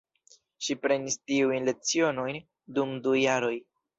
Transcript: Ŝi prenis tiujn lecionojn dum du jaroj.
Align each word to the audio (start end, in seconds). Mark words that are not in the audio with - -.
Ŝi 0.67 0.75
prenis 0.85 1.17
tiujn 1.31 1.69
lecionojn 1.69 2.39
dum 2.79 2.95
du 3.09 3.17
jaroj. 3.21 3.55